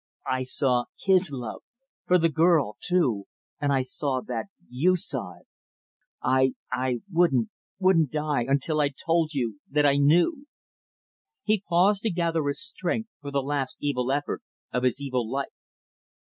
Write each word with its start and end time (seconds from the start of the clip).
I 0.25 0.41
saw 0.41 0.85
his 0.99 1.29
love 1.31 1.61
for 2.07 2.17
the 2.17 2.27
girl 2.31 2.75
too 2.83 3.25
and 3.59 3.71
I 3.71 3.83
saw 3.83 4.19
that 4.21 4.47
you 4.67 4.95
saw 4.95 5.35
it. 5.39 5.47
I 6.23 6.55
I 6.71 7.01
wouldn't 7.11 7.49
wouldn't 7.77 8.09
die 8.11 8.41
until 8.47 8.81
I'd 8.81 8.95
told 8.97 9.35
you 9.35 9.59
that 9.69 9.85
I 9.85 9.97
knew." 9.97 10.47
He 11.43 11.61
paused 11.69 12.01
to 12.01 12.09
gather 12.09 12.43
his 12.47 12.63
strength 12.65 13.11
for 13.21 13.29
the 13.29 13.43
last 13.43 13.77
evil 13.79 14.11
effort 14.11 14.41
of 14.73 14.81
his 14.81 14.99
evil 14.99 15.29
life. 15.29 15.53